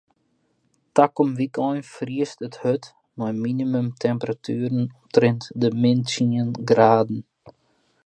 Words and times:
Takom 0.99 1.29
wykein 1.39 1.81
friest 1.95 2.37
it 2.47 2.55
hurd 2.61 2.83
mei 3.17 3.33
minimumtemperatueren 3.45 4.79
omtrint 4.93 5.43
de 5.61 5.67
min 5.81 5.99
tsien 6.07 6.49
graden. 6.69 7.19